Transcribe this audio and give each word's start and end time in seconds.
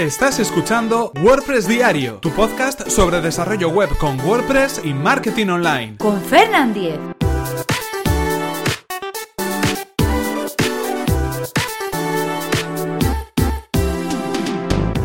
Estás 0.00 0.38
escuchando 0.38 1.12
WordPress 1.22 1.68
Diario, 1.68 2.20
tu 2.22 2.30
podcast 2.30 2.88
sobre 2.88 3.20
desarrollo 3.20 3.68
web 3.68 3.90
con 3.98 4.18
WordPress 4.18 4.80
y 4.82 4.94
marketing 4.94 5.48
online. 5.48 5.98
Con 5.98 6.18
Fernand 6.22 6.72
Diez. 6.72 6.98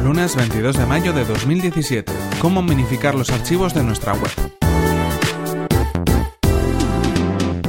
Lunes 0.02 0.34
22 0.38 0.77
de 0.77 0.86
mayo 0.86 1.12
de 1.12 1.25
2017. 1.25 2.14
Cómo 2.39 2.62
minificar 2.62 3.16
los 3.16 3.30
archivos 3.32 3.73
de 3.73 3.84
nuestra 3.84 4.14
web. 4.14 4.64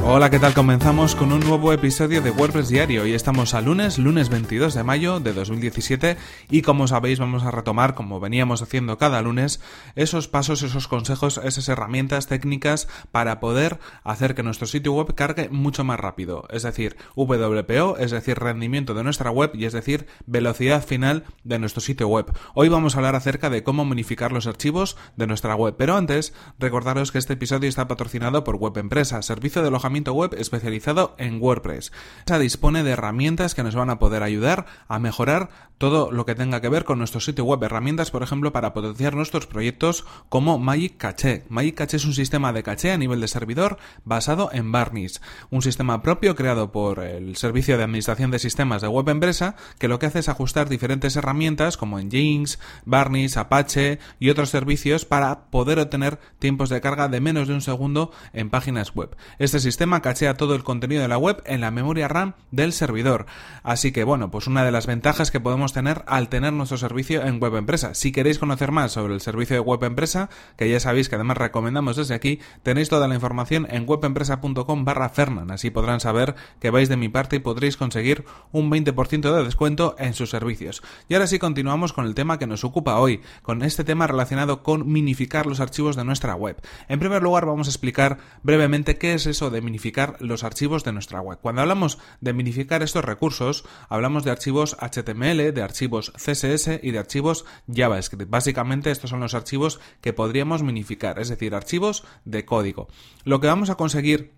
Hola, 0.09 0.29
¿qué 0.29 0.39
tal? 0.39 0.53
Comenzamos 0.53 1.15
con 1.15 1.33
un 1.33 1.41
nuevo 1.41 1.73
episodio 1.73 2.21
de 2.21 2.31
WordPress 2.31 2.69
Diario. 2.69 3.03
Hoy 3.03 3.11
estamos 3.11 3.53
a 3.53 3.59
lunes, 3.59 3.97
lunes 3.97 4.29
22 4.29 4.73
de 4.73 4.81
mayo 4.81 5.19
de 5.19 5.33
2017 5.33 6.15
y 6.49 6.61
como 6.61 6.87
sabéis 6.87 7.19
vamos 7.19 7.43
a 7.43 7.51
retomar, 7.51 7.93
como 7.93 8.21
veníamos 8.21 8.61
haciendo 8.61 8.97
cada 8.97 9.21
lunes, 9.21 9.59
esos 9.95 10.29
pasos, 10.29 10.61
esos 10.61 10.87
consejos, 10.87 11.41
esas 11.43 11.67
herramientas 11.67 12.27
técnicas 12.27 12.87
para 13.11 13.41
poder 13.41 13.79
hacer 14.05 14.33
que 14.33 14.43
nuestro 14.43 14.65
sitio 14.65 14.93
web 14.93 15.13
cargue 15.13 15.49
mucho 15.49 15.83
más 15.83 15.99
rápido. 15.99 16.47
Es 16.51 16.63
decir, 16.63 16.95
WPO, 17.17 17.97
es 17.97 18.11
decir, 18.11 18.39
rendimiento 18.39 18.93
de 18.93 19.03
nuestra 19.03 19.29
web 19.29 19.51
y 19.55 19.65
es 19.65 19.73
decir, 19.73 20.07
velocidad 20.25 20.85
final 20.85 21.25
de 21.43 21.59
nuestro 21.59 21.81
sitio 21.81 22.07
web. 22.07 22.31
Hoy 22.53 22.69
vamos 22.69 22.95
a 22.95 22.99
hablar 22.99 23.15
acerca 23.15 23.49
de 23.49 23.61
cómo 23.63 23.83
modificar 23.83 24.31
los 24.31 24.47
archivos 24.47 24.95
de 25.17 25.27
nuestra 25.27 25.53
web. 25.55 25.75
Pero 25.77 25.97
antes, 25.97 26.33
recordaros 26.59 27.11
que 27.11 27.17
este 27.17 27.33
episodio 27.33 27.67
está 27.67 27.89
patrocinado 27.89 28.45
por 28.45 28.55
Web 28.55 28.77
Empresa, 28.77 29.21
servicio 29.21 29.61
de 29.61 29.67
alojamiento 29.67 29.96
web 30.05 30.35
especializado 30.37 31.15
en 31.17 31.41
WordPress. 31.41 31.91
Se 32.25 32.39
dispone 32.39 32.83
de 32.83 32.91
herramientas 32.91 33.55
que 33.55 33.63
nos 33.63 33.75
van 33.75 33.89
a 33.89 33.99
poder 33.99 34.23
ayudar 34.23 34.65
a 34.87 34.99
mejorar 34.99 35.49
todo 35.77 36.11
lo 36.11 36.25
que 36.25 36.35
tenga 36.35 36.61
que 36.61 36.69
ver 36.69 36.85
con 36.85 36.97
nuestro 36.97 37.19
sitio 37.19 37.45
web. 37.45 37.63
Herramientas, 37.63 38.11
por 38.11 38.23
ejemplo, 38.23 38.51
para 38.51 38.73
potenciar 38.73 39.15
nuestros 39.15 39.45
proyectos 39.45 40.05
como 40.29 40.57
Magic 40.57 40.97
Caché. 40.97 41.45
Magic 41.49 41.75
Caché 41.75 41.97
es 41.97 42.05
un 42.05 42.13
sistema 42.13 42.51
de 42.51 42.63
caché 42.63 42.91
a 42.91 42.97
nivel 42.97 43.21
de 43.21 43.27
servidor 43.27 43.77
basado 44.03 44.49
en 44.51 44.71
Varnish, 44.71 45.19
un 45.51 45.61
sistema 45.61 46.01
propio 46.01 46.35
creado 46.35 46.71
por 46.71 46.99
el 46.99 47.35
Servicio 47.35 47.77
de 47.77 47.83
Administración 47.83 48.31
de 48.31 48.39
Sistemas 48.39 48.81
de 48.81 48.87
Web 48.87 49.09
Empresa 49.09 49.55
que 49.77 49.87
lo 49.87 49.99
que 49.99 50.07
hace 50.07 50.19
es 50.19 50.29
ajustar 50.29 50.69
diferentes 50.69 51.15
herramientas 51.15 51.77
como 51.77 51.99
Nginx, 51.99 52.59
Varnish, 52.85 53.37
Apache 53.37 53.99
y 54.19 54.29
otros 54.29 54.49
servicios 54.49 55.05
para 55.05 55.49
poder 55.49 55.79
obtener 55.79 56.19
tiempos 56.39 56.69
de 56.69 56.81
carga 56.81 57.07
de 57.07 57.21
menos 57.21 57.47
de 57.47 57.53
un 57.53 57.61
segundo 57.61 58.11
en 58.33 58.49
páginas 58.49 58.95
web. 58.95 59.15
Este 59.39 59.59
sistema 59.59 59.86
cachea 60.01 60.35
todo 60.35 60.55
el 60.55 60.63
contenido 60.63 61.01
de 61.01 61.07
la 61.07 61.17
web 61.17 61.41
en 61.45 61.61
la 61.61 61.71
memoria 61.71 62.07
RAM 62.07 62.33
del 62.51 62.73
servidor. 62.73 63.25
Así 63.63 63.91
que 63.91 64.03
bueno, 64.03 64.31
pues 64.31 64.47
una 64.47 64.63
de 64.63 64.71
las 64.71 64.87
ventajas 64.87 65.31
que 65.31 65.39
podemos 65.39 65.73
tener 65.73 66.03
al 66.07 66.29
tener 66.29 66.53
nuestro 66.53 66.77
servicio 66.77 67.25
en 67.25 67.41
Web 67.41 67.55
Empresa. 67.55 67.93
Si 67.95 68.11
queréis 68.11 68.39
conocer 68.39 68.71
más 68.71 68.91
sobre 68.91 69.13
el 69.13 69.21
servicio 69.21 69.55
de 69.55 69.61
Web 69.61 69.83
Empresa, 69.83 70.29
que 70.55 70.69
ya 70.69 70.79
sabéis 70.79 71.09
que 71.09 71.15
además 71.15 71.37
recomendamos 71.37 71.95
desde 71.95 72.13
aquí, 72.13 72.39
tenéis 72.63 72.89
toda 72.89 73.07
la 73.07 73.15
información 73.15 73.67
en 73.69 73.85
webempresa.com 73.87 74.85
barra. 74.85 75.07
Así 75.49 75.71
podrán 75.71 75.99
saber 75.99 76.35
que 76.59 76.69
vais 76.69 76.89
de 76.89 76.97
mi 76.97 77.09
parte 77.09 77.37
y 77.37 77.39
podréis 77.39 77.77
conseguir 77.77 78.25
un 78.51 78.69
20% 78.69 79.35
de 79.35 79.43
descuento 79.43 79.95
en 79.97 80.13
sus 80.13 80.29
servicios. 80.29 80.83
Y 81.09 81.15
ahora 81.15 81.27
sí 81.27 81.39
continuamos 81.39 81.93
con 81.93 82.05
el 82.05 82.13
tema 82.13 82.37
que 82.37 82.45
nos 82.45 82.63
ocupa 82.63 82.99
hoy, 82.99 83.21
con 83.41 83.63
este 83.63 83.83
tema 83.83 84.05
relacionado 84.05 84.63
con 84.63 84.91
minificar 84.91 85.45
los 85.45 85.59
archivos 85.59 85.95
de 85.95 86.03
nuestra 86.03 86.35
web. 86.35 86.61
En 86.87 86.99
primer 86.99 87.23
lugar 87.23 87.45
vamos 87.45 87.67
a 87.67 87.71
explicar 87.71 88.19
brevemente 88.43 88.97
qué 88.97 89.13
es 89.13 89.25
eso 89.25 89.49
de 89.49 89.61
minificar 89.61 89.76
los 90.19 90.43
archivos 90.43 90.83
de 90.83 90.93
nuestra 90.93 91.21
web. 91.21 91.39
Cuando 91.41 91.61
hablamos 91.61 91.97
de 92.21 92.33
minificar 92.33 92.83
estos 92.83 93.05
recursos, 93.05 93.65
hablamos 93.89 94.23
de 94.23 94.31
archivos 94.31 94.77
HTML, 94.79 95.53
de 95.53 95.61
archivos 95.61 96.11
CSS 96.15 96.79
y 96.81 96.91
de 96.91 96.99
archivos 96.99 97.45
JavaScript. 97.67 98.29
Básicamente 98.29 98.91
estos 98.91 99.09
son 99.09 99.19
los 99.19 99.33
archivos 99.33 99.79
que 100.01 100.13
podríamos 100.13 100.63
minificar, 100.63 101.19
es 101.19 101.29
decir, 101.29 101.55
archivos 101.55 102.03
de 102.25 102.45
código. 102.45 102.87
Lo 103.23 103.39
que 103.39 103.47
vamos 103.47 103.69
a 103.69 103.75
conseguir 103.75 104.36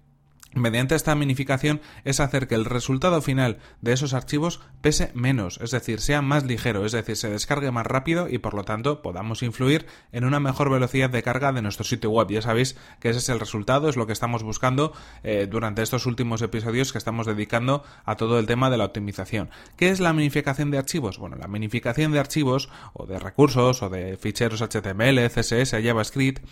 mediante 0.54 0.96
esta 0.96 1.16
minificación 1.16 1.82
es 2.06 2.20
hacer 2.20 2.48
que 2.48 2.56
el 2.56 2.66
resultado 2.66 3.22
final 3.22 3.60
de 3.82 3.94
esos 3.94 4.14
archivos 4.14 4.62
pese 4.82 5.12
menos, 5.14 5.60
es 5.62 5.72
decir, 5.72 6.00
sea 6.02 6.22
más 6.22 6.46
ligero, 6.46 6.86
es 6.86 6.92
decir, 6.92 7.16
se 7.18 7.30
descargue 7.30 7.72
más 7.72 7.86
rápido 7.86 8.28
y 8.30 8.40
por 8.40 8.54
lo 8.54 8.64
tanto 8.64 9.02
podamos 9.02 9.44
influir 9.44 9.86
en 10.12 10.26
una 10.26 10.40
mejor 10.40 10.70
velocidad 10.70 11.10
de 11.10 11.24
carga 11.24 11.52
de 11.52 11.62
nuestro 11.62 11.84
sitio 11.84 12.10
web. 12.10 12.30
Ya 12.30 12.42
sabéis 12.42 12.78
que 13.00 13.10
ese 13.10 13.20
es 13.20 13.30
el 13.30 13.40
resultado, 13.40 13.90
es 13.90 13.96
lo 13.96 14.08
que 14.08 14.14
estamos 14.14 14.44
buscando 14.44 14.94
eh, 15.24 15.48
durante 15.50 15.82
estos 15.82 16.06
últimos 16.06 16.42
episodios 16.42 16.92
que 16.92 16.98
estamos 16.98 17.28
dedicando 17.28 17.84
a 18.06 18.16
todo 18.16 18.40
el 18.40 18.48
tema 18.48 18.70
de 18.70 18.78
la 18.78 18.86
optimización. 18.86 19.50
¿Qué 19.76 19.90
es 19.90 20.00
la 20.00 20.14
minificación 20.14 20.72
de 20.72 20.78
archivos? 20.78 21.18
Bueno, 21.18 21.36
la 21.36 21.48
minificación 21.48 22.12
de 22.12 22.20
archivos 22.20 22.70
o 22.94 23.06
de 23.06 23.20
recursos 23.20 23.84
o 23.84 23.90
de 23.90 24.18
ficheros 24.18 24.62
HTML, 24.62 25.30
CSS, 25.30 25.76
JavaScript 25.84 26.44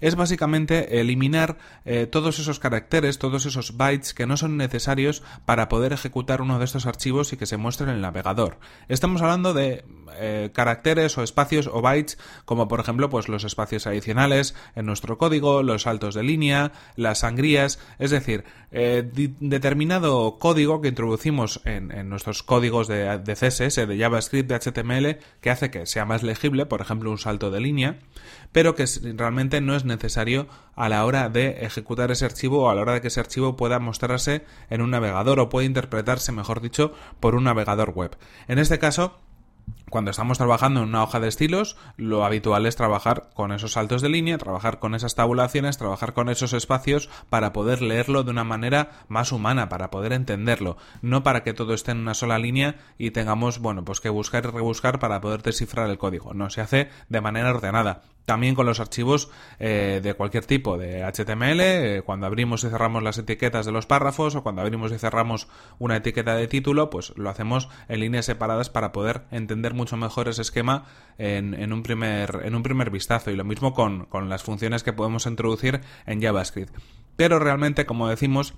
es 0.00 0.14
básicamente 0.14 1.00
eliminar 1.00 1.56
eh, 1.84 2.06
todos 2.06 2.38
esos 2.38 2.58
caracteres, 2.58 3.18
todos 3.18 3.45
esos 3.46 3.76
bytes 3.76 4.12
que 4.12 4.26
no 4.26 4.36
son 4.36 4.56
necesarios 4.56 5.22
para 5.44 5.68
poder 5.68 5.92
ejecutar 5.92 6.42
uno 6.42 6.58
de 6.58 6.64
estos 6.64 6.86
archivos 6.86 7.32
y 7.32 7.36
que 7.36 7.46
se 7.46 7.56
muestren 7.56 7.88
en 7.88 7.96
el 7.96 8.02
navegador. 8.02 8.58
Estamos 8.88 9.22
hablando 9.22 9.54
de 9.54 9.84
eh, 10.18 10.50
caracteres 10.52 11.16
o 11.18 11.22
espacios 11.22 11.68
o 11.72 11.80
bytes 11.80 12.18
como 12.44 12.68
por 12.68 12.80
ejemplo 12.80 13.10
pues 13.10 13.28
los 13.28 13.44
espacios 13.44 13.86
adicionales 13.86 14.54
en 14.74 14.86
nuestro 14.86 15.18
código, 15.18 15.62
los 15.62 15.82
saltos 15.82 16.14
de 16.14 16.22
línea, 16.22 16.72
las 16.96 17.20
sangrías, 17.20 17.78
es 17.98 18.10
decir, 18.10 18.44
eh, 18.70 19.08
determinado 19.40 20.38
código 20.38 20.80
que 20.80 20.88
introducimos 20.88 21.60
en, 21.64 22.08
nuestros 22.08 22.42
códigos 22.42 22.88
de, 22.88 23.18
de 23.18 23.34
CSS, 23.34 23.86
de 23.86 23.98
JavaScript, 23.98 24.48
de 24.48 24.56
HTML, 24.56 25.18
que 25.40 25.50
hace 25.50 25.70
que 25.70 25.86
sea 25.86 26.04
más 26.04 26.22
legible, 26.22 26.66
por 26.66 26.80
ejemplo 26.80 27.10
un 27.10 27.18
salto 27.18 27.50
de 27.50 27.60
línea, 27.60 27.98
pero 28.52 28.74
que 28.74 28.84
realmente 29.14 29.60
no 29.60 29.76
es 29.76 29.84
necesario 29.84 30.48
a 30.74 30.88
la 30.88 31.04
hora 31.04 31.28
de 31.28 31.64
ejecutar 31.64 32.10
ese 32.10 32.24
archivo 32.24 32.64
o 32.64 32.70
a 32.70 32.74
la 32.74 32.82
hora 32.82 32.94
de 32.94 33.00
que 33.00 33.08
ese 33.08 33.20
archivo 33.20 33.35
pueda 33.56 33.78
mostrarse 33.78 34.44
en 34.70 34.82
un 34.82 34.90
navegador 34.90 35.40
o 35.40 35.48
pueda 35.48 35.66
interpretarse, 35.66 36.32
mejor 36.32 36.60
dicho, 36.60 36.92
por 37.20 37.34
un 37.34 37.44
navegador 37.44 37.90
web. 37.90 38.16
En 38.48 38.58
este 38.58 38.78
caso, 38.78 39.18
cuando 39.88 40.10
estamos 40.10 40.38
trabajando 40.38 40.82
en 40.82 40.88
una 40.88 41.02
hoja 41.02 41.20
de 41.20 41.28
estilos, 41.28 41.76
lo 41.96 42.24
habitual 42.24 42.66
es 42.66 42.74
trabajar 42.74 43.30
con 43.34 43.52
esos 43.52 43.72
saltos 43.72 44.02
de 44.02 44.08
línea, 44.08 44.36
trabajar 44.36 44.80
con 44.80 44.94
esas 44.94 45.14
tabulaciones, 45.14 45.78
trabajar 45.78 46.12
con 46.12 46.28
esos 46.28 46.52
espacios 46.52 47.08
para 47.30 47.52
poder 47.52 47.82
leerlo 47.82 48.24
de 48.24 48.32
una 48.32 48.42
manera 48.42 49.04
más 49.08 49.30
humana, 49.30 49.68
para 49.68 49.90
poder 49.90 50.12
entenderlo, 50.12 50.76
no 51.02 51.22
para 51.22 51.44
que 51.44 51.54
todo 51.54 51.72
esté 51.72 51.92
en 51.92 51.98
una 51.98 52.14
sola 52.14 52.38
línea 52.38 52.76
y 52.98 53.12
tengamos, 53.12 53.60
bueno, 53.60 53.84
pues 53.84 54.00
que 54.00 54.08
buscar 54.08 54.44
y 54.44 54.48
rebuscar 54.48 54.98
para 54.98 55.20
poder 55.20 55.42
descifrar 55.42 55.88
el 55.88 55.98
código. 55.98 56.34
No, 56.34 56.50
se 56.50 56.60
hace 56.60 56.90
de 57.08 57.20
manera 57.20 57.50
ordenada. 57.50 58.02
También 58.26 58.56
con 58.56 58.66
los 58.66 58.80
archivos 58.80 59.30
eh, 59.60 60.00
de 60.02 60.14
cualquier 60.14 60.44
tipo 60.44 60.76
de 60.76 61.04
HTML, 61.04 61.60
eh, 61.60 62.02
cuando 62.04 62.26
abrimos 62.26 62.64
y 62.64 62.68
cerramos 62.68 63.02
las 63.02 63.18
etiquetas 63.18 63.64
de 63.64 63.72
los 63.72 63.86
párrafos 63.86 64.34
o 64.34 64.42
cuando 64.42 64.62
abrimos 64.62 64.90
y 64.92 64.98
cerramos 64.98 65.48
una 65.78 65.96
etiqueta 65.96 66.34
de 66.34 66.48
título, 66.48 66.90
pues 66.90 67.12
lo 67.16 67.30
hacemos 67.30 67.68
en 67.88 68.00
líneas 68.00 68.26
separadas 68.26 68.68
para 68.68 68.90
poder 68.90 69.22
entender 69.30 69.74
mucho 69.74 69.96
mejor 69.96 70.28
ese 70.28 70.42
esquema 70.42 70.86
en, 71.18 71.72
un, 71.72 71.82
primer, 71.84 72.42
en 72.44 72.56
un 72.56 72.62
primer 72.64 72.90
vistazo. 72.90 73.30
Y 73.30 73.36
lo 73.36 73.44
mismo 73.44 73.72
con, 73.72 74.06
con 74.06 74.28
las 74.28 74.42
funciones 74.42 74.82
que 74.82 74.92
podemos 74.92 75.26
introducir 75.26 75.80
en 76.04 76.20
JavaScript. 76.20 76.76
Pero 77.16 77.38
realmente, 77.38 77.86
como 77.86 78.08
decimos, 78.08 78.54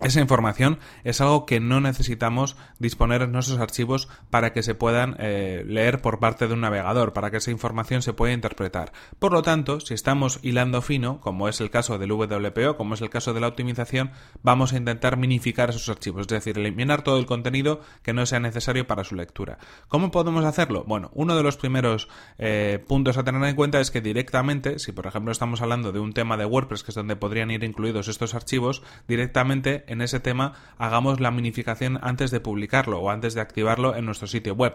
esa 0.00 0.20
información 0.20 0.78
es 1.04 1.20
algo 1.20 1.46
que 1.46 1.58
no 1.58 1.80
necesitamos 1.80 2.56
disponer 2.78 3.22
en 3.22 3.32
nuestros 3.32 3.58
archivos 3.58 4.08
para 4.30 4.52
que 4.52 4.62
se 4.62 4.74
puedan 4.74 5.16
eh, 5.18 5.64
leer 5.66 6.02
por 6.02 6.18
parte 6.18 6.46
de 6.46 6.54
un 6.54 6.60
navegador, 6.60 7.12
para 7.14 7.30
que 7.30 7.38
esa 7.38 7.50
información 7.50 8.02
se 8.02 8.12
pueda 8.12 8.34
interpretar. 8.34 8.92
Por 9.18 9.32
lo 9.32 9.42
tanto, 9.42 9.80
si 9.80 9.94
estamos 9.94 10.38
hilando 10.42 10.82
fino, 10.82 11.20
como 11.20 11.48
es 11.48 11.60
el 11.60 11.70
caso 11.70 11.98
del 11.98 12.12
WPO, 12.12 12.76
como 12.76 12.94
es 12.94 13.00
el 13.00 13.10
caso 13.10 13.32
de 13.32 13.40
la 13.40 13.48
optimización, 13.48 14.10
vamos 14.42 14.72
a 14.72 14.76
intentar 14.76 15.16
minificar 15.16 15.70
esos 15.70 15.88
archivos, 15.88 16.22
es 16.22 16.28
decir, 16.28 16.58
eliminar 16.58 17.02
todo 17.02 17.18
el 17.18 17.26
contenido 17.26 17.80
que 18.02 18.12
no 18.12 18.26
sea 18.26 18.40
necesario 18.40 18.86
para 18.86 19.04
su 19.04 19.14
lectura. 19.14 19.58
¿Cómo 19.88 20.10
podemos 20.10 20.44
hacerlo? 20.44 20.84
Bueno, 20.86 21.10
uno 21.14 21.36
de 21.36 21.42
los 21.42 21.56
primeros 21.56 22.08
eh, 22.38 22.84
puntos 22.86 23.16
a 23.16 23.24
tener 23.24 23.42
en 23.44 23.56
cuenta 23.56 23.80
es 23.80 23.90
que 23.90 24.00
directamente, 24.02 24.78
si 24.78 24.92
por 24.92 25.06
ejemplo 25.06 25.32
estamos 25.32 25.62
hablando 25.62 25.92
de 25.92 26.00
un 26.00 26.12
tema 26.12 26.36
de 26.36 26.44
WordPress, 26.44 26.82
que 26.82 26.90
es 26.90 26.94
donde 26.94 27.16
podrían 27.16 27.50
ir 27.50 27.64
incluidos 27.64 28.08
estos 28.08 28.34
archivos, 28.34 28.82
directamente 29.08 29.85
en 29.86 30.00
ese 30.00 30.20
tema 30.20 30.54
hagamos 30.78 31.20
la 31.20 31.30
minificación 31.30 31.98
antes 32.02 32.30
de 32.30 32.40
publicarlo 32.40 33.00
o 33.00 33.10
antes 33.10 33.34
de 33.34 33.40
activarlo 33.40 33.94
en 33.96 34.06
nuestro 34.06 34.26
sitio 34.26 34.54
web. 34.54 34.74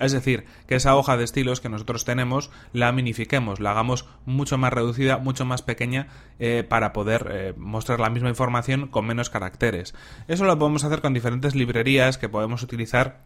Es 0.00 0.12
decir, 0.12 0.46
que 0.66 0.76
esa 0.76 0.96
hoja 0.96 1.18
de 1.18 1.24
estilos 1.24 1.60
que 1.60 1.68
nosotros 1.68 2.06
tenemos 2.06 2.50
la 2.72 2.90
minifiquemos, 2.90 3.60
la 3.60 3.72
hagamos 3.72 4.06
mucho 4.24 4.56
más 4.56 4.72
reducida, 4.72 5.18
mucho 5.18 5.44
más 5.44 5.60
pequeña 5.60 6.08
eh, 6.38 6.64
para 6.66 6.94
poder 6.94 7.28
eh, 7.30 7.54
mostrar 7.56 8.00
la 8.00 8.08
misma 8.08 8.30
información 8.30 8.88
con 8.88 9.06
menos 9.06 9.28
caracteres. 9.28 9.94
Eso 10.26 10.46
lo 10.46 10.58
podemos 10.58 10.84
hacer 10.84 11.02
con 11.02 11.12
diferentes 11.12 11.54
librerías 11.54 12.16
que 12.16 12.30
podemos 12.30 12.62
utilizar 12.62 13.20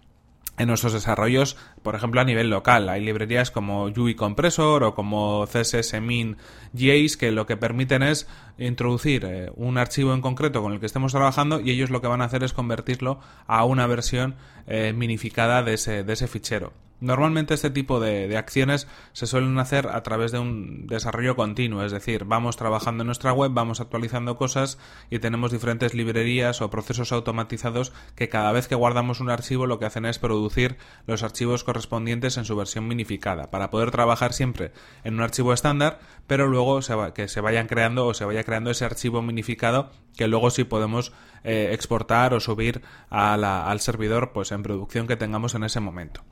en 0.59 0.69
nuestros 0.69 0.93
desarrollos, 0.93 1.57
por 1.83 1.95
ejemplo, 1.95 2.21
a 2.21 2.25
nivel 2.25 2.51
local. 2.51 2.89
Hay 2.89 3.05
librerías 3.05 3.51
como 3.51 3.85
UI 3.85 4.15
Compressor 4.15 4.85
o 4.85 4.95
como 4.95 5.47
CSS 5.47 6.01
Min 6.01 6.37
JS 6.73 7.17
que 7.17 7.33
lo 7.33 7.47
que 7.47 7.57
permiten 7.57 8.03
es 8.03 8.29
introducir 8.59 9.25
eh, 9.25 9.51
un 9.57 9.79
archivo 9.79 10.15
en 10.15 10.21
concreto 10.21 10.63
con 10.63 10.73
el 10.73 10.81
que 10.81 10.87
estemos 10.87 11.13
trabajando 11.13 11.61
y 11.61 11.71
ellos 11.71 11.91
lo 11.91 12.01
que 12.01 12.09
van 12.09 12.23
a 12.23 12.27
hacer 12.27 12.45
es 12.45 12.53
convertirlo 12.53 13.21
a 13.47 13.65
una 13.65 13.87
versión 13.87 14.37
eh, 14.67 14.93
minificada 14.93 15.63
de 15.63 15.75
ese, 15.75 16.05
de 16.05 16.13
ese 16.13 16.29
fichero. 16.29 16.73
Normalmente 17.01 17.55
este 17.55 17.71
tipo 17.71 18.01
de, 18.01 18.37
acciones 18.37 18.87
se 19.13 19.27
suelen 19.27 19.59
hacer 19.59 19.89
a 19.89 20.03
través 20.03 20.33
de 20.33 20.39
un 20.39 20.87
desarrollo 20.87 21.37
continuo, 21.37 21.83
es 21.83 21.93
decir, 21.93 22.25
vamos 22.25 22.57
trabajando 22.57 23.03
en 23.03 23.07
nuestra 23.07 23.33
web, 23.33 23.51
vamos 23.53 23.81
actualizando 23.81 24.37
cosas 24.37 24.79
y 25.11 25.19
tenemos 25.19 25.53
diferentes 25.53 25.93
librerías 25.93 26.63
o 26.63 26.71
procesos 26.71 27.13
automatizados 27.13 27.93
que 28.15 28.29
cada 28.29 28.53
vez 28.53 28.69
que 28.69 28.75
guardamos 28.75 29.21
un 29.21 29.29
archivo 29.29 29.67
lo 29.67 29.79
que 29.79 29.87
hacen 29.87 30.07
es 30.07 30.19
producir 30.19 30.77
los 31.07 31.23
archivos 31.23 31.65
correspondientes 31.65 32.37
en 32.37 32.45
su 32.45 32.57
versión 32.57 32.89
minificada, 32.89 33.51
para 33.51 33.71
poder 33.71 33.91
trabajar 33.91 34.33
siempre 34.33 34.73
en 35.03 35.15
un 35.15 35.23
archivo 35.23 35.53
estándar, 35.53 35.99
pero 36.27 36.47
luego 36.47 36.81
que 37.15 37.29
se 37.29 37.41
vayan 37.41 37.67
creando 37.67 38.07
o 38.07 38.15
se 38.15 38.25
vaya 38.25 38.45
creando 38.45 38.71
ese 38.71 38.85
archivo 38.85 39.21
minificado 39.21 39.91
que 40.17 40.29
luego 40.29 40.51
sí 40.51 40.65
podemos 40.65 41.13
eh, 41.43 41.71
exportar 41.73 42.35
o 42.35 42.41
subir 42.41 42.83
al 43.11 43.81
servidor 43.81 44.33
pues 44.33 44.53
en 44.53 44.63
producción 44.63 45.07
que 45.07 45.17
tengamos 45.17 45.55
en 45.55 45.65
ese 45.65 45.81
momento. 45.81 46.23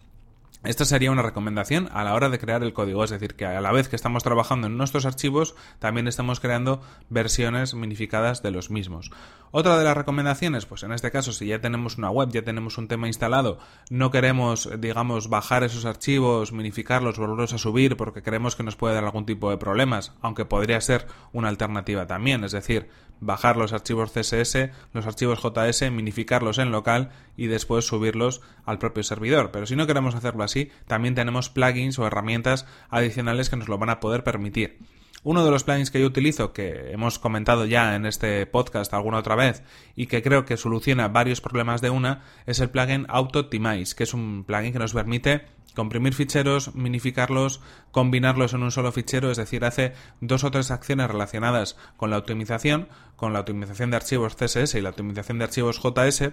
Esta 0.64 0.84
sería 0.84 1.10
una 1.10 1.22
recomendación 1.22 1.88
a 1.92 2.04
la 2.04 2.14
hora 2.14 2.28
de 2.28 2.38
crear 2.38 2.62
el 2.62 2.72
código, 2.72 3.02
es 3.02 3.10
decir, 3.10 3.34
que 3.34 3.46
a 3.46 3.60
la 3.60 3.72
vez 3.72 3.88
que 3.88 3.96
estamos 3.96 4.22
trabajando 4.22 4.68
en 4.68 4.76
nuestros 4.76 5.06
archivos, 5.06 5.56
también 5.80 6.06
estamos 6.06 6.38
creando 6.38 6.80
versiones 7.10 7.74
minificadas 7.74 8.44
de 8.44 8.52
los 8.52 8.70
mismos. 8.70 9.10
Otra 9.50 9.76
de 9.76 9.82
las 9.82 9.96
recomendaciones, 9.96 10.64
pues 10.64 10.84
en 10.84 10.92
este 10.92 11.10
caso, 11.10 11.32
si 11.32 11.46
ya 11.46 11.60
tenemos 11.60 11.98
una 11.98 12.10
web, 12.10 12.30
ya 12.30 12.42
tenemos 12.42 12.78
un 12.78 12.86
tema 12.86 13.08
instalado, 13.08 13.58
no 13.90 14.12
queremos, 14.12 14.70
digamos, 14.78 15.28
bajar 15.28 15.64
esos 15.64 15.84
archivos, 15.84 16.52
minificarlos, 16.52 17.18
volverlos 17.18 17.54
a 17.54 17.58
subir 17.58 17.96
porque 17.96 18.22
creemos 18.22 18.54
que 18.54 18.62
nos 18.62 18.76
puede 18.76 18.94
dar 18.94 19.04
algún 19.04 19.26
tipo 19.26 19.50
de 19.50 19.58
problemas, 19.58 20.12
aunque 20.20 20.44
podría 20.44 20.80
ser 20.80 21.08
una 21.32 21.48
alternativa 21.48 22.06
también, 22.06 22.44
es 22.44 22.52
decir, 22.52 22.88
bajar 23.22 23.56
los 23.56 23.72
archivos 23.72 24.12
CSS, 24.12 24.70
los 24.92 25.06
archivos 25.06 25.40
JS, 25.40 25.90
minificarlos 25.90 26.58
en 26.58 26.72
local 26.72 27.10
y 27.36 27.46
después 27.46 27.86
subirlos 27.86 28.42
al 28.66 28.78
propio 28.78 29.02
servidor. 29.04 29.50
Pero 29.52 29.66
si 29.66 29.76
no 29.76 29.86
queremos 29.86 30.14
hacerlo 30.14 30.42
así, 30.42 30.51
también 30.86 31.14
tenemos 31.14 31.48
plugins 31.48 31.98
o 31.98 32.06
herramientas 32.06 32.66
adicionales 32.90 33.50
que 33.50 33.56
nos 33.56 33.68
lo 33.68 33.78
van 33.78 33.90
a 33.90 34.00
poder 34.00 34.24
permitir. 34.24 34.78
Uno 35.24 35.44
de 35.44 35.52
los 35.52 35.62
plugins 35.62 35.92
que 35.92 36.00
yo 36.00 36.06
utilizo, 36.06 36.52
que 36.52 36.90
hemos 36.90 37.20
comentado 37.20 37.64
ya 37.64 37.94
en 37.94 38.06
este 38.06 38.44
podcast 38.46 38.92
alguna 38.92 39.18
otra 39.18 39.36
vez 39.36 39.62
y 39.94 40.06
que 40.06 40.20
creo 40.20 40.44
que 40.44 40.56
soluciona 40.56 41.06
varios 41.06 41.40
problemas 41.40 41.80
de 41.80 41.90
una, 41.90 42.22
es 42.44 42.58
el 42.58 42.70
plugin 42.70 43.06
Auto 43.08 43.38
Optimize, 43.38 43.94
que 43.94 44.02
es 44.02 44.14
un 44.14 44.42
plugin 44.44 44.72
que 44.72 44.80
nos 44.80 44.94
permite 44.94 45.46
comprimir 45.76 46.14
ficheros, 46.14 46.74
minificarlos, 46.74 47.60
combinarlos 47.92 48.52
en 48.52 48.64
un 48.64 48.72
solo 48.72 48.90
fichero, 48.90 49.30
es 49.30 49.36
decir, 49.36 49.64
hace 49.64 49.92
dos 50.20 50.42
o 50.42 50.50
tres 50.50 50.72
acciones 50.72 51.08
relacionadas 51.08 51.76
con 51.96 52.10
la 52.10 52.18
optimización, 52.18 52.88
con 53.14 53.32
la 53.32 53.40
optimización 53.40 53.90
de 53.90 53.98
archivos 53.98 54.34
CSS 54.34 54.74
y 54.74 54.80
la 54.80 54.90
optimización 54.90 55.38
de 55.38 55.44
archivos 55.44 55.80
JS 55.80 56.32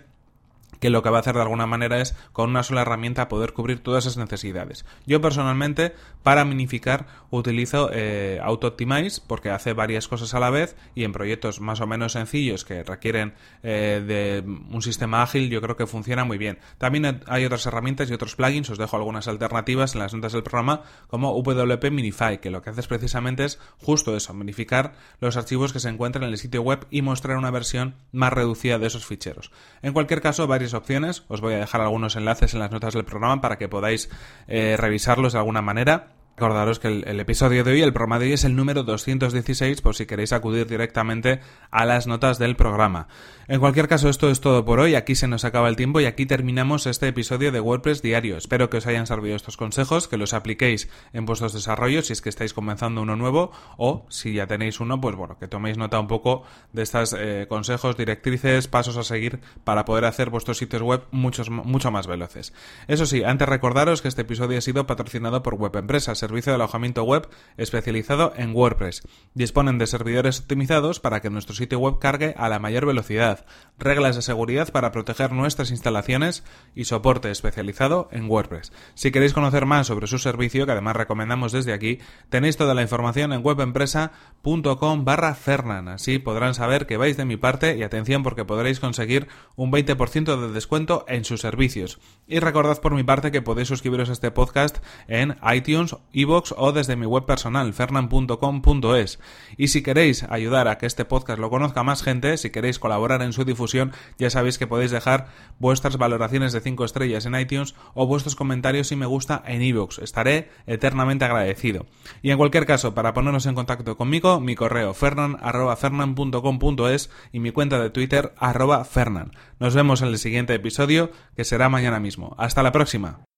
que 0.80 0.90
lo 0.90 1.04
que 1.04 1.10
va 1.10 1.18
a 1.18 1.20
hacer 1.22 1.36
de 1.36 1.42
alguna 1.42 1.66
manera 1.66 2.00
es 2.02 2.16
con 2.34 2.50
una 2.50 2.64
sola 2.64 2.82
herramienta 2.82 3.28
poder 3.28 3.54
cubrir 3.54 3.82
todas 3.82 4.06
esas 4.06 4.18
necesidades. 4.18 4.86
Yo 5.06 5.22
personalmente 5.22 5.94
para 6.24 6.46
minificar 6.46 7.08
utilizo 7.30 7.90
eh, 7.92 8.40
Auto 8.42 8.68
Optimize 8.68 9.22
porque 9.26 9.50
hace 9.50 9.74
varias 9.74 10.08
cosas 10.08 10.34
a 10.34 10.40
la 10.40 10.50
vez 10.50 10.76
y 10.96 11.04
en 11.04 11.14
proyectos 11.14 11.62
más 11.62 11.82
o 11.82 11.88
menos 11.88 12.14
sencillos 12.14 12.66
que 12.66 12.84
requieren 12.84 13.34
eh, 13.64 14.04
de 14.06 14.44
un 14.46 14.82
sistema 14.82 15.22
ágil 15.24 15.50
yo 15.50 15.62
creo 15.62 15.76
que 15.76 15.88
funciona 15.88 16.24
muy 16.24 16.38
bien. 16.38 16.60
También 16.78 17.22
hay 17.28 17.46
otras 17.46 17.66
herramientas 17.66 18.10
y 18.10 18.14
otros 18.14 18.36
plugins, 18.36 18.70
os 18.70 18.78
dejo 18.78 18.96
algunas 18.96 19.28
alternativas 19.28 19.94
en 19.94 20.00
las 20.00 20.14
notas 20.14 20.34
del 20.34 20.44
programa 20.44 20.84
como 21.08 21.34
WP 21.34 21.92
Minify 21.92 22.40
que 22.40 22.50
lo 22.50 22.62
que 22.62 22.70
hace 22.70 22.82
es 22.82 22.88
precisamente 22.88 23.46
es 23.46 23.60
justo 23.78 24.16
eso, 24.16 24.34
minificar 24.34 24.94
los 25.20 25.38
archivos 25.38 25.74
que 25.74 25.80
se 25.80 25.90
encuentran 25.90 26.24
en 26.24 26.32
el 26.32 26.38
sitio 26.38 26.62
web 26.62 26.86
y 26.90 27.02
mostrar 27.02 27.38
una 27.38 27.52
versión 27.52 27.96
más 28.12 28.34
reducida 28.34 28.80
de 28.80 28.88
esos 28.88 29.06
ficheros. 29.06 29.52
En 29.82 29.94
cualquier 29.94 30.22
caso, 30.22 30.48
varias 30.48 30.69
opciones. 30.74 31.24
Os 31.28 31.42
voy 31.42 31.54
a 31.54 31.60
dejar 31.60 31.82
algunos 31.82 32.16
enlaces 32.16 32.54
en 32.54 32.60
las 32.60 32.72
notas 32.72 32.94
del 32.94 33.06
programa 33.06 33.42
para 33.42 33.58
que 33.58 33.68
podáis 33.70 34.10
eh, 34.48 34.76
revisarlos 34.78 35.34
de 35.34 35.40
alguna 35.40 35.62
manera. 35.62 36.14
Recordaros 36.40 36.80
que 36.80 36.88
el, 36.88 37.20
episodio 37.20 37.66
de 37.66 37.74
hoy, 37.74 37.82
el 37.82 37.92
programa 37.92 38.18
de 38.18 38.28
hoy 38.28 38.32
es 38.32 38.46
el 38.46 38.56
número 38.56 38.84
216 38.84 39.82
por 39.82 39.94
si 39.94 40.06
queréis 40.06 40.32
acudir 40.32 40.68
directamente 40.68 41.42
a 41.70 41.84
las 41.84 42.08
notas 42.08 42.40
del 42.40 42.56
programa. 42.56 43.10
En 43.50 43.60
cualquier 43.60 43.90
caso, 43.90 44.08
esto 44.08 44.30
es 44.30 44.40
todo 44.40 44.64
por 44.64 44.80
hoy. 44.80 44.96
Aquí 44.96 45.16
se 45.16 45.28
nos 45.28 45.44
acaba 45.44 45.68
el 45.68 45.76
tiempo 45.76 46.00
y 46.00 46.06
aquí 46.06 46.26
terminamos 46.26 46.86
este 46.86 47.10
episodio 47.10 47.52
de 47.52 47.60
WordPress 47.60 48.02
diario. 48.02 48.38
Espero 48.38 48.70
que 48.70 48.78
os 48.78 48.88
hayan 48.88 49.06
servido 49.06 49.36
estos 49.36 49.58
consejos, 49.58 50.08
que 50.08 50.16
los 50.16 50.34
apliquéis 50.34 50.88
en 51.12 51.26
vuestros 51.26 51.52
desarrollos 51.52 52.08
si 52.08 52.14
es 52.14 52.22
que 52.22 52.30
estáis 52.30 52.54
comenzando 52.54 53.02
uno 53.02 53.18
nuevo 53.18 53.52
o 53.76 54.06
si 54.08 54.34
ya 54.34 54.48
tenéis 54.48 54.80
uno, 54.80 55.02
pues 55.02 55.18
bueno, 55.18 55.38
que 55.40 55.50
toméis 55.50 55.78
nota 55.78 56.00
un 56.00 56.08
poco 56.08 56.44
de 56.72 56.84
estos 56.84 57.14
eh, 57.18 57.48
consejos, 57.50 57.98
directrices, 57.98 58.70
pasos 58.70 58.96
a 58.96 59.04
seguir 59.04 59.42
para 59.66 59.84
poder 59.84 60.06
hacer 60.06 60.30
vuestros 60.30 60.58
sitios 60.58 60.84
web 60.84 61.02
muchos, 61.12 61.50
mucho 61.50 61.92
más 61.92 62.08
veloces. 62.08 62.54
Eso 62.88 63.06
sí, 63.06 63.24
antes 63.24 63.50
recordaros 63.50 64.02
que 64.02 64.08
este 64.08 64.22
episodio 64.22 64.58
ha 64.58 64.62
sido 64.62 64.88
patrocinado 64.88 65.44
por 65.44 65.56
Web 65.56 65.76
Empresas 65.76 66.22
servicio 66.30 66.52
de 66.52 66.56
alojamiento 66.56 67.04
web 67.04 67.28
especializado 67.58 68.34
en 68.38 68.56
WordPress. 68.56 69.02
Disponen 69.34 69.78
de 69.78 69.88
servidores 69.88 70.40
optimizados 70.40 71.00
para 71.00 71.22
que 71.22 71.30
nuestro 71.30 71.56
sitio 71.56 71.80
web 71.80 72.00
cargue 72.00 72.36
a 72.38 72.50
la 72.50 72.60
mayor 72.60 72.86
velocidad, 72.86 73.46
reglas 73.78 74.16
de 74.16 74.22
seguridad 74.22 74.72
para 74.72 74.92
proteger 74.92 75.32
nuestras 75.32 75.72
instalaciones 75.72 76.44
y 76.76 76.86
soporte 76.86 77.32
especializado 77.32 78.10
en 78.12 78.30
WordPress. 78.30 78.72
Si 78.94 79.12
queréis 79.12 79.34
conocer 79.34 79.66
más 79.66 79.88
sobre 79.88 80.08
su 80.08 80.20
servicio, 80.20 80.66
que 80.66 80.72
además 80.72 80.96
recomendamos 80.96 81.52
desde 81.52 81.74
aquí, 81.74 82.00
tenéis 82.30 82.58
toda 82.58 82.74
la 82.74 82.82
información 82.82 83.34
en 83.34 83.44
webempresa.com 83.44 85.06
barra 85.06 85.34
Fernan. 85.34 85.88
Así 85.88 86.20
podrán 86.20 86.54
saber 86.54 86.86
que 86.86 86.98
vais 86.98 87.18
de 87.18 87.26
mi 87.26 87.38
parte 87.38 87.76
y 87.76 87.84
atención 87.84 88.22
porque 88.22 88.46
podréis 88.46 88.80
conseguir 88.80 89.28
un 89.56 89.72
20% 89.72 90.40
de 90.40 90.54
descuento 90.54 91.06
en 91.08 91.26
sus 91.26 91.42
servicios. 91.42 92.00
Y 92.28 92.40
recordad 92.40 92.80
por 92.80 92.94
mi 92.94 93.04
parte 93.04 93.32
que 93.32 93.42
podéis 93.42 93.68
suscribiros 93.68 94.10
a 94.10 94.14
este 94.14 94.30
podcast 94.30 94.78
en 95.08 95.38
iTunes 95.52 95.96
iVoox 96.22 96.54
o 96.58 96.72
desde 96.72 96.96
mi 96.96 97.06
web 97.06 97.26
personal, 97.26 97.74
fernan.com.es. 97.74 99.20
Y 99.58 99.68
si 99.70 99.84
queréis 99.84 100.24
ayudar 100.24 100.68
a 100.68 100.78
que 100.78 100.86
este 100.86 101.06
podcast 101.06 101.40
lo 101.40 101.50
conozca 101.50 101.84
más 101.84 102.04
gente, 102.04 102.38
si 102.38 102.50
queréis 102.50 102.80
colaborar 102.80 103.22
en 103.22 103.34
su 103.34 103.46
difusión, 103.46 103.92
ya 104.18 104.30
sabéis 104.30 104.58
que 104.58 104.68
podéis 104.68 104.92
dejar 104.92 105.28
vuestras 105.60 105.98
valoraciones 105.98 106.54
de 106.54 106.62
5 106.62 106.86
estrellas 106.86 107.26
en 107.26 107.40
iTunes 107.40 107.76
o 107.94 108.08
vuestros 108.08 108.36
comentarios 108.36 108.92
y 108.92 108.96
me 108.96 109.06
gusta 109.06 109.44
en 109.46 109.62
iVoox. 109.62 110.00
Estaré 110.00 110.50
eternamente 110.68 111.26
agradecido. 111.26 111.86
Y 112.22 112.32
en 112.32 112.38
cualquier 112.38 112.66
caso, 112.66 112.94
para 112.94 113.14
ponernos 113.14 113.46
en 113.46 113.56
contacto 113.56 113.98
conmigo, 113.98 114.40
mi 114.40 114.56
correo 114.56 114.94
fernan.fernan.com.es 114.94 117.10
y 117.32 117.40
mi 117.40 117.52
cuenta 117.52 117.80
de 117.80 117.90
Twitter 117.90 118.34
arroba 118.38 118.84
fernan. 118.86 119.32
Nos 119.60 119.76
vemos 119.76 120.02
en 120.02 120.10
el 120.10 120.18
siguiente 120.18 120.54
episodio, 120.54 121.12
que 121.36 121.46
será 121.46 121.70
mañana 121.70 122.00
mismo. 122.00 122.36
Hasta 122.38 122.64
la 122.64 122.72
próxima. 122.72 123.29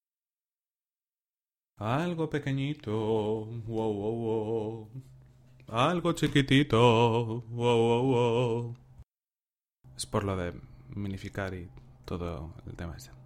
Algo 1.82 2.30
pequeñito, 2.30 2.92
wow, 2.94 3.92
wow, 3.92 4.16
wow. 4.16 4.90
Algo 5.68 6.14
chiquitito, 6.14 7.42
wow, 7.50 7.78
wow, 7.78 8.04
wow. 8.04 8.76
Es 9.98 10.06
por 10.06 10.24
lo 10.24 10.38
de 10.38 10.54
minificar 10.96 11.56
y 11.56 11.70
todo 12.06 12.54
el 12.68 12.76
tema 12.76 12.96
este. 12.96 13.21